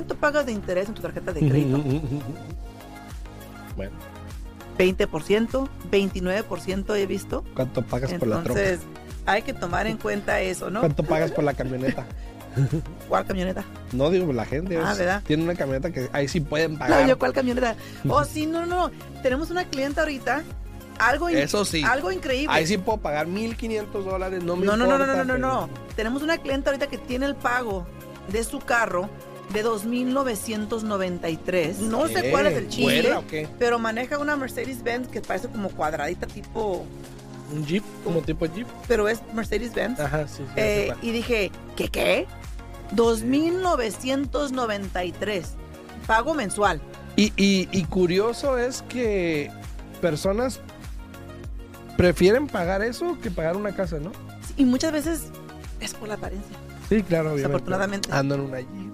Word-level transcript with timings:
¿cuánto 0.00 0.16
pagas 0.16 0.46
de 0.46 0.52
interés 0.52 0.88
en 0.88 0.94
tu 0.94 1.02
tarjeta 1.02 1.30
de 1.32 1.40
crédito? 1.40 1.78
bueno. 3.76 3.92
20%, 4.78 5.68
29% 5.90 6.96
he 6.96 7.06
visto. 7.06 7.44
¿Cuánto 7.54 7.82
pagas 7.82 8.14
por 8.14 8.28
la 8.28 8.42
troca? 8.42 8.60
Entonces, 8.60 8.80
hay 9.26 9.42
que 9.42 9.52
tomar 9.52 9.86
en 9.86 9.98
cuenta 9.98 10.40
eso, 10.40 10.70
¿no? 10.70 10.80
¿Cuánto 10.80 11.02
pagas 11.02 11.32
por 11.32 11.44
la 11.44 11.52
camioneta? 11.52 12.06
¿Cuál 13.08 13.26
camioneta? 13.26 13.62
No 13.92 14.08
digo 14.08 14.32
la 14.32 14.46
gente. 14.46 14.78
Ah, 14.78 14.92
es- 14.92 14.98
¿verdad? 14.98 15.22
Tiene 15.26 15.42
una 15.44 15.54
camioneta 15.54 15.90
que 15.90 16.08
ahí 16.14 16.28
sí 16.28 16.40
pueden 16.40 16.78
pagar. 16.78 17.02
No, 17.02 17.08
yo 17.08 17.18
cuál 17.18 17.34
camioneta. 17.34 17.76
Oh, 18.08 18.24
sí, 18.24 18.46
no, 18.46 18.64
no. 18.64 18.90
Tenemos 19.22 19.50
una 19.50 19.64
clienta 19.66 20.00
ahorita. 20.00 20.42
Algo, 20.98 21.28
in- 21.28 21.36
Eso 21.38 21.66
sí. 21.66 21.82
algo 21.84 22.10
increíble. 22.10 22.48
Ahí 22.54 22.66
sí 22.66 22.78
puedo 22.78 22.98
pagar 22.98 23.26
1500 23.26 24.02
dólares. 24.02 24.42
No 24.42 24.56
me 24.56 24.64
no, 24.64 24.78
no, 24.78 24.86
no, 24.86 24.96
no, 24.96 25.06
no, 25.06 25.24
no, 25.24 25.36
no. 25.36 25.68
Tenemos 25.94 26.22
una 26.22 26.38
clienta 26.38 26.70
ahorita 26.70 26.86
que 26.86 26.96
tiene 26.96 27.26
el 27.26 27.36
pago 27.36 27.86
de 28.32 28.42
su 28.44 28.60
carro 28.60 29.10
de 29.52 29.64
2.993. 29.64 31.76
No 31.78 32.06
sé 32.08 32.30
cuál 32.30 32.46
es 32.46 32.56
el 32.56 32.68
chiste, 32.68 32.82
¿Vuela 33.02 33.18
o 33.18 33.26
qué? 33.26 33.48
pero 33.58 33.78
maneja 33.78 34.18
una 34.18 34.36
Mercedes-Benz 34.36 35.08
que 35.08 35.20
parece 35.20 35.48
como 35.48 35.68
cuadradita 35.70 36.26
tipo, 36.26 36.84
Un 37.52 37.66
Jeep, 37.66 37.82
como 38.04 38.20
tipo 38.22 38.46
Jeep. 38.46 38.66
pero 38.86 39.08
es 39.08 39.20
Mercedes-Benz. 39.34 39.98
Ajá, 40.00 40.28
sí. 40.28 40.42
sí, 40.46 40.52
Eh, 40.56 40.94
y 41.02 41.10
dije, 41.10 41.50
¿qué 41.76 41.88
qué? 41.88 42.26
2.993. 42.94 45.42
Pago 46.06 46.34
mensual. 46.34 46.80
Y, 47.16 47.32
y, 47.36 47.68
y 47.72 47.84
curioso 47.84 48.56
es 48.58 48.82
que 48.82 49.50
personas 50.00 50.60
prefieren 51.96 52.46
pagar 52.46 52.82
eso 52.82 53.18
que 53.20 53.30
pagar 53.30 53.56
una 53.56 53.74
casa, 53.74 53.98
¿no? 53.98 54.12
Y 54.56 54.64
muchas 54.64 54.92
veces 54.92 55.24
es 55.80 55.94
por 55.94 56.08
la 56.08 56.14
apariencia. 56.14 56.56
Sí, 56.88 57.02
claro, 57.02 57.32
obviamente. 57.32 57.48
Desafortunadamente. 57.48 58.08
Ando 58.12 58.34
en 58.36 58.40
una 58.42 58.60
Jeep. 58.60 58.89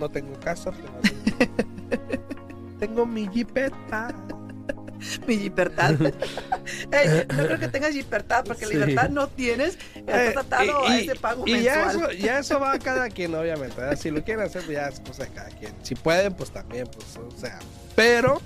No 0.00 0.08
tengo 0.08 0.38
casa, 0.40 0.70
pero 0.72 1.98
tengo 2.80 3.06
mi 3.06 3.28
Jeepeta. 3.28 4.14
Mi 5.26 5.36
libertad. 5.36 5.94
No 7.36 7.44
creo 7.46 7.58
que 7.58 7.68
tengas 7.68 7.94
libertad, 7.94 8.44
porque 8.46 8.66
Sí. 8.66 8.74
libertad 8.74 9.08
no 9.10 9.28
tienes. 9.28 9.76
Eh, 9.94 10.04
Estás 10.28 10.44
atado 10.46 10.84
a 10.86 10.98
y- 10.98 11.04
ese 11.04 11.14
pago 11.14 11.44
y 11.46 11.62
ya 11.62 11.90
eso, 11.90 12.10
ya 12.12 12.38
eso 12.40 12.58
va 12.60 12.72
a 12.72 12.78
cada 12.80 13.08
quien, 13.08 13.34
obviamente. 13.34 13.76
¿verdad? 13.80 13.96
Si 13.98 14.10
lo 14.10 14.22
quieren 14.24 14.44
hacer, 14.44 14.62
pues 14.64 14.76
ya 14.76 14.88
es 14.88 15.00
cosa 15.00 15.24
de 15.24 15.30
cada 15.30 15.48
quien. 15.50 15.72
Si 15.82 15.94
pueden, 15.94 16.34
pues 16.34 16.50
también, 16.50 16.86
pues, 16.88 17.16
o 17.16 17.30
sea. 17.38 17.58
Pero 17.94 18.40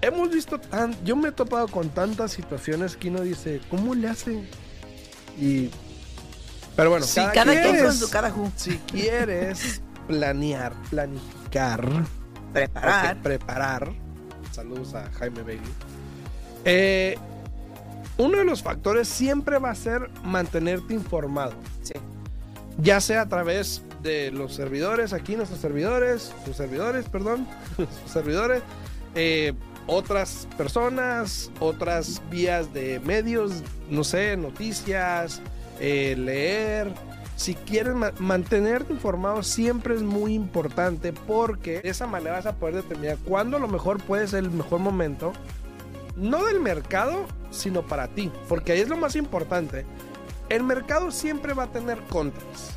hemos 0.00 0.30
visto 0.30 0.58
tan. 0.60 0.94
Yo 1.04 1.16
me 1.16 1.30
he 1.30 1.32
topado 1.32 1.66
con 1.68 1.88
tantas 1.90 2.30
situaciones 2.32 2.96
que 2.96 3.08
uno 3.08 3.22
dice, 3.22 3.60
¿cómo 3.68 3.94
le 3.94 4.08
hacen? 4.08 4.48
Y. 5.38 5.70
Pero 6.76 6.90
bueno, 6.90 7.04
Sí, 7.04 7.20
cada 7.34 7.52
quien 7.60 7.84
con 7.84 7.94
su 7.94 8.08
cada. 8.10 8.32
Si 8.56 8.78
quieres 8.90 9.82
planear, 10.10 10.72
planificar, 10.90 11.88
Preparar. 12.52 13.22
preparar. 13.22 13.92
Saludos 14.50 14.94
a 14.94 15.08
Jaime 15.12 15.42
Bailey. 15.42 15.72
Eh, 16.64 17.16
uno 18.18 18.38
de 18.38 18.44
los 18.44 18.60
factores 18.60 19.06
siempre 19.06 19.58
va 19.58 19.70
a 19.70 19.74
ser 19.76 20.10
mantenerte 20.24 20.94
informado. 20.94 21.52
Sí. 21.82 21.92
Ya 22.78 23.00
sea 23.00 23.22
a 23.22 23.28
través 23.28 23.82
de 24.02 24.32
los 24.32 24.54
servidores, 24.54 25.12
aquí 25.12 25.36
nuestros 25.36 25.60
servidores, 25.60 26.34
sus 26.44 26.56
servidores, 26.56 27.06
perdón, 27.08 27.46
sus 27.76 28.12
servidores, 28.12 28.62
eh, 29.14 29.52
otras 29.86 30.48
personas, 30.58 31.52
otras 31.60 32.20
vías 32.30 32.72
de 32.74 32.98
medios, 33.00 33.62
no 33.88 34.02
sé, 34.02 34.36
noticias, 34.36 35.40
eh, 35.78 36.16
leer. 36.18 36.92
Si 37.40 37.54
quieres 37.54 37.94
ma- 37.94 38.12
mantenerte 38.18 38.92
informado 38.92 39.42
siempre 39.42 39.94
es 39.94 40.02
muy 40.02 40.34
importante 40.34 41.14
porque 41.14 41.80
de 41.80 41.88
esa 41.88 42.06
manera 42.06 42.32
vas 42.32 42.44
a 42.44 42.56
poder 42.56 42.74
determinar 42.74 43.16
cuándo 43.24 43.56
a 43.56 43.60
lo 43.60 43.66
mejor 43.66 43.96
puede 44.02 44.28
ser 44.28 44.40
el 44.44 44.50
mejor 44.50 44.80
momento, 44.80 45.32
no 46.16 46.44
del 46.44 46.60
mercado, 46.60 47.24
sino 47.50 47.80
para 47.80 48.08
ti, 48.08 48.30
porque 48.46 48.72
ahí 48.72 48.80
es 48.80 48.90
lo 48.90 48.98
más 48.98 49.16
importante. 49.16 49.86
El 50.50 50.64
mercado 50.64 51.10
siempre 51.10 51.54
va 51.54 51.62
a 51.62 51.72
tener 51.72 51.96
contras. 52.10 52.74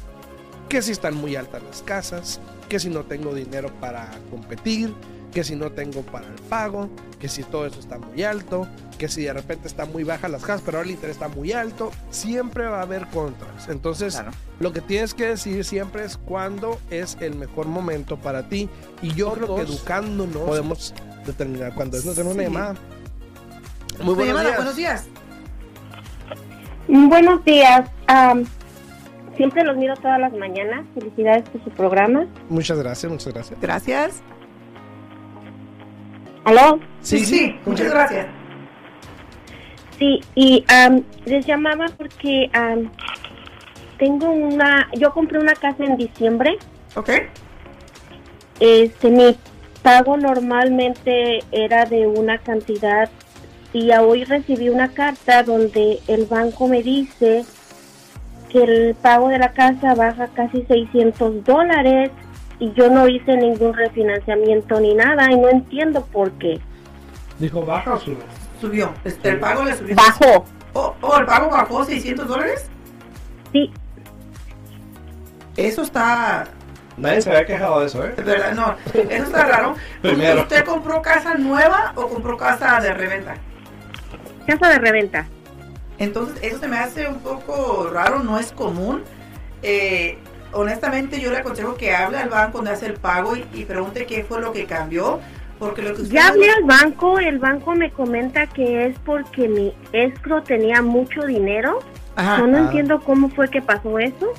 Que 0.69 0.81
si 0.81 0.91
están 0.91 1.16
muy 1.16 1.35
altas 1.35 1.62
las 1.63 1.81
casas, 1.81 2.40
que 2.69 2.79
si 2.79 2.90
no 2.90 3.01
tengo 3.03 3.34
dinero 3.34 3.69
para 3.79 4.09
competir, 4.31 4.94
que 5.31 5.44
si 5.44 5.56
no 5.56 5.72
tengo 5.72 6.01
para 6.01 6.28
el 6.28 6.34
pago, 6.50 6.90
que 7.19 7.28
si 7.28 7.44
todo 7.44 7.66
eso 7.66 7.79
está 7.79 7.97
muy 7.97 8.24
alto, 8.24 8.68
que 8.97 9.07
si 9.07 9.24
de 9.24 9.34
repente 9.34 9.68
está 9.68 9.85
muy 9.85 10.03
baja 10.03 10.28
las 10.28 10.44
casas, 10.44 10.62
pero 10.66 10.78
ahora 10.78 10.88
el 10.90 10.96
interés 10.96 11.16
está 11.16 11.28
muy 11.28 11.51
alto, 11.51 11.91
siempre 12.12 12.66
va 12.68 12.79
a 12.79 12.84
haber 12.84 13.07
contras. 13.07 13.68
Entonces, 13.69 14.13
Claro. 14.16 14.31
lo 14.59 14.72
que 14.74 14.81
tienes 14.81 15.13
que 15.13 15.28
decidir 15.28 15.66
siempre 15.66 16.06
es 16.06 16.18
cuándo 16.18 16.80
es 16.91 17.18
el 17.19 17.35
mejor 17.35 17.68
momento 17.68 18.18
para 18.18 18.47
ti. 18.47 18.69
Y 19.01 19.13
yo 19.13 19.34
creo 19.34 19.56
que 19.56 19.62
educándonos 19.63 20.44
podemos 20.44 20.94
determinar 21.25 21.74
cuándo 21.74 21.97
es. 21.97 22.06
No 22.06 22.13
tenemos 22.13 22.34
una 22.35 22.44
llamada. 22.44 22.75
Muy 24.01 24.16
buenos 24.16 24.28
Llamada, 24.28 24.44
días. 24.50 24.57
buenos 24.57 24.75
días. 24.75 25.06
Buenos 26.88 27.44
días. 27.45 27.90
Siempre 29.36 29.64
los 29.64 29.78
miro 29.78 29.96
todas 29.96 30.20
las 30.20 30.34
mañanas. 30.34 30.86
Felicidades 30.94 31.48
por 31.50 31.64
su 31.64 31.70
programa. 31.72 32.26
Muchas 32.50 32.80
gracias, 32.80 33.12
muchas 33.12 33.34
gracias. 33.34 33.62
Gracias. 33.62 34.24
¿Aló? 36.44 36.80
Sí, 37.02 37.20
sí, 37.20 37.56
muchas 37.66 37.90
gracias. 37.90 38.28
Sí, 39.98 40.22
y 40.36 40.66
am, 40.68 41.04
les 41.26 41.46
llamaba 41.46 41.86
porque 41.98 42.50
tengo 43.98 44.32
una... 44.32 44.90
Yo 44.98 45.12
compré 45.12 45.40
una 45.40 45.54
casa 45.54 45.86
en 45.86 45.96
diciembre. 45.98 46.58
Ok. 46.96 47.10
Este, 48.60 49.10
mi 49.10 49.38
pago 49.82 50.18
normalmente 50.18 51.40
era 51.52 51.86
de 51.86 52.08
una 52.08 52.38
cantidad 52.38 53.10
y 53.72 53.92
a 53.92 54.02
hoy 54.02 54.24
recibí 54.24 54.70
una 54.70 54.90
carta 54.90 55.44
donde 55.44 56.00
el 56.08 56.26
banco 56.26 56.68
me 56.68 56.84
dice 56.84 57.44
que 58.53 58.64
el 58.64 58.96
pago 58.96 59.28
de 59.30 59.40
la 59.40 59.52
casa 59.52 59.96
baja 59.96 60.28
casi 60.28 60.62
600 60.64 61.44
dólares 61.44 62.12
y 62.59 62.72
yo 62.74 62.90
no 62.90 63.08
hice 63.08 63.36
ningún 63.36 63.74
refinanciamiento 63.74 64.80
ni 64.80 64.94
nada 64.94 65.30
y 65.31 65.36
no 65.38 65.50
entiendo 65.50 66.06
por 66.06 66.31
qué. 66.34 66.62
Dijo 67.40 67.66
baja 67.66 67.96
o 67.96 68.00
sube. 68.00 68.24
Subió. 68.62 68.94
Este, 69.03 69.30
el 69.30 69.40
pago 69.40 69.63
le 69.66 69.75
subió. 69.75 69.96
Bajó. 69.96 70.46
Oh, 70.74 70.96
oh, 71.02 71.18
el 71.18 71.25
pago 71.25 71.50
bajó 71.50 71.84
600 71.84 72.28
dólares. 72.28 72.69
Sí, 73.52 73.72
Eso 75.58 75.81
está. 75.81 76.46
Nadie 76.96 77.22
se 77.22 77.30
había 77.31 77.46
quejado 77.46 77.80
de 77.80 77.88
eso, 77.88 78.06
¿eh? 78.06 78.13
de 78.16 78.24
verdad, 78.24 78.53
no. 78.53 78.75
Eso 78.94 79.24
está 79.25 79.46
raro. 79.46 79.75
Primero. 80.02 80.42
¿Usted 80.42 80.63
compró 80.63 81.02
casa 81.02 81.34
nueva 81.36 81.92
o 81.96 82.08
compró 82.08 82.38
casa 82.38 82.80
de 82.80 82.94
reventa? 82.94 83.36
casa 84.46 84.69
de 84.69 84.80
reventa. 84.80 85.25
Entonces, 86.03 86.38
eso 86.41 86.59
se 86.59 86.68
me 86.68 86.78
hace 86.78 87.08
un 87.08 87.19
poco 87.19 87.90
raro, 87.91 88.19
no 88.24 88.38
es 88.40 88.52
común. 88.52 89.03
Eh, 89.62 90.18
honestamente, 90.52 91.19
yo 91.19 91.31
le 91.31 91.38
aconsejo 91.38 91.75
que 91.75 91.96
hable 91.96 92.18
al 92.18 92.30
banco 92.30 92.58
donde 92.59 92.72
hace 92.72 92.86
el 92.88 92.94
pago 92.96 93.36
y, 93.36 93.46
y 93.53 93.66
pregunte 93.66 94.06
qué 94.06 94.24
fue 94.24 94.42
lo 94.42 94.52
que 94.52 94.66
cambió. 94.66 95.19
Porque 95.59 95.81
lo 95.81 95.96
que 95.96 96.02
usted 96.02 96.13
Ya 96.13 96.28
hablé 96.28 96.50
al 96.50 96.63
banco, 96.63 97.19
el 97.19 97.40
banco 97.40 97.74
me 97.75 97.90
comenta 97.92 98.47
que 98.47 98.86
es 98.88 98.97
porque 99.06 99.47
mi 99.47 99.74
escro 99.94 100.44
tenía 100.44 100.81
mucho 100.81 101.22
dinero. 101.25 101.80
Ajá. 102.16 102.40
Yo 102.40 102.47
no 102.47 102.58
Ah. 102.58 102.62
entiendo 102.62 103.00
cómo 103.00 103.30
fue 103.30 103.50
que 103.50 103.62
pasó 103.62 103.97
eso. 104.00 104.34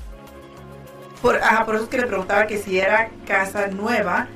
Por, 1.22 1.36
ajá, 1.36 1.64
por 1.64 1.76
eso 1.76 1.84
es 1.84 1.90
que 1.90 1.98
le 1.98 2.06
preguntaba 2.06 2.46
que 2.46 2.58
si 2.58 2.78
era 2.78 3.08
casa 3.26 3.68
nueva, 3.68 4.26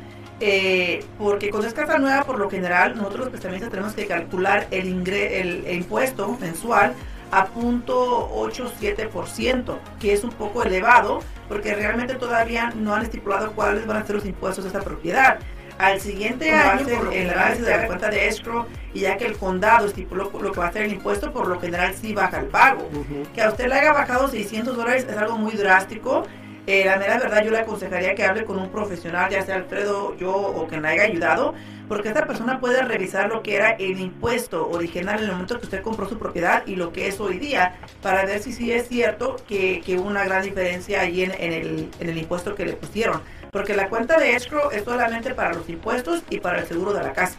eh, 0.40 1.04
porque 1.18 1.50
cuando 1.50 1.68
es 1.68 1.74
casa 1.74 1.98
nueva, 1.98 2.24
por 2.24 2.38
lo 2.38 2.48
general, 2.48 2.94
nosotros 2.96 3.18
los 3.18 3.26
especialistas 3.28 3.70
tenemos 3.70 3.92
que 3.92 4.06
calcular 4.06 4.66
el, 4.70 4.88
ingre, 4.88 5.40
el, 5.40 5.66
el 5.66 5.76
impuesto 5.78 6.38
mensual 6.40 6.94
a 7.30 7.46
punto 7.46 8.30
87%, 8.30 9.78
que 10.00 10.12
es 10.12 10.24
un 10.24 10.30
poco 10.30 10.62
elevado, 10.62 11.20
porque 11.48 11.74
realmente 11.74 12.14
todavía 12.14 12.70
no 12.74 12.94
han 12.94 13.02
estipulado 13.02 13.52
cuáles 13.52 13.86
van 13.86 13.98
a 13.98 14.06
ser 14.06 14.16
los 14.16 14.26
impuestos 14.26 14.64
de 14.64 14.68
esta 14.68 14.80
propiedad. 14.80 15.38
Al 15.78 16.00
siguiente 16.00 16.50
año, 16.50 16.86
por 16.88 17.14
el 17.14 17.30
análisis 17.30 17.64
de 17.64 17.76
la 17.76 17.86
cuenta 17.86 18.10
de 18.10 18.26
escrow, 18.26 18.66
y 18.92 19.00
ya 19.00 19.16
que 19.16 19.26
el 19.26 19.36
condado 19.36 19.86
estipuló 19.86 20.30
lo 20.40 20.52
que 20.52 20.58
va 20.58 20.66
a 20.66 20.72
ser 20.72 20.82
el 20.82 20.92
impuesto, 20.92 21.32
por 21.32 21.46
lo 21.46 21.60
general 21.60 21.94
sí 21.94 22.12
baja 22.12 22.40
el 22.40 22.46
pago 22.46 22.88
que 23.32 23.42
a 23.42 23.50
usted 23.50 23.68
le 23.68 23.74
haya 23.74 23.92
bajado 23.92 24.26
600 24.26 24.76
dólares 24.76 25.06
es 25.08 25.16
algo 25.16 25.38
muy 25.38 25.52
drástico. 25.52 26.26
Eh, 26.68 26.84
la 26.84 26.98
mera 26.98 27.18
verdad, 27.18 27.42
yo 27.42 27.50
le 27.50 27.60
aconsejaría 27.60 28.14
que 28.14 28.24
hable 28.24 28.44
con 28.44 28.58
un 28.58 28.68
profesional, 28.68 29.30
ya 29.30 29.40
sea 29.42 29.54
Alfredo, 29.54 30.14
yo 30.18 30.36
o 30.36 30.66
quien 30.66 30.82
le 30.82 30.88
haya 30.88 31.04
ayudado, 31.04 31.54
porque 31.88 32.08
esta 32.08 32.26
persona 32.26 32.60
puede 32.60 32.82
revisar 32.82 33.30
lo 33.30 33.42
que 33.42 33.56
era 33.56 33.70
el 33.70 33.98
impuesto 33.98 34.68
original 34.68 35.16
en 35.20 35.24
el 35.24 35.30
momento 35.30 35.58
que 35.58 35.64
usted 35.64 35.80
compró 35.80 36.06
su 36.06 36.18
propiedad 36.18 36.62
y 36.66 36.76
lo 36.76 36.92
que 36.92 37.08
es 37.08 37.20
hoy 37.20 37.38
día, 37.38 37.76
para 38.02 38.26
ver 38.26 38.42
si 38.42 38.52
sí 38.52 38.70
es 38.70 38.86
cierto 38.86 39.36
que, 39.48 39.80
que 39.80 39.96
hubo 39.96 40.08
una 40.08 40.26
gran 40.26 40.42
diferencia 40.42 41.04
en, 41.04 41.30
en 41.30 41.52
el, 41.54 41.90
en 42.00 42.08
el 42.10 42.18
impuesto 42.18 42.54
que 42.54 42.66
le 42.66 42.74
pusieron. 42.74 43.22
Porque 43.50 43.74
la 43.74 43.88
cuenta 43.88 44.18
de 44.18 44.36
escrow 44.36 44.70
es 44.70 44.84
solamente 44.84 45.32
para 45.32 45.54
los 45.54 45.66
impuestos 45.70 46.22
y 46.28 46.38
para 46.38 46.58
el 46.58 46.66
seguro 46.66 46.92
de 46.92 47.02
la 47.02 47.14
casa. 47.14 47.38